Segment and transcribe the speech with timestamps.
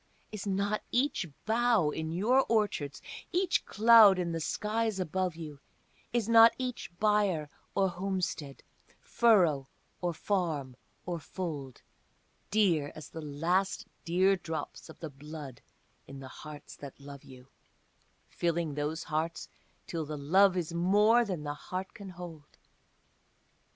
[0.31, 5.59] Is not each bough in your orchards, each cloud in the skies above you,
[6.11, 8.63] Is not each byre or homestead,
[8.99, 9.67] furrow
[10.01, 10.75] or farm
[11.05, 11.83] or fold,
[12.49, 15.61] Dear as the last dear drops of the blood
[16.07, 17.49] in the hearts that love you,
[18.27, 19.49] Filling those hearts
[19.85, 22.57] till the love is more than the heart can hold?